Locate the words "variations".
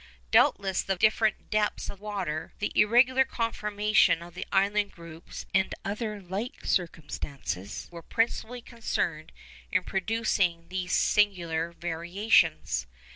11.71-12.87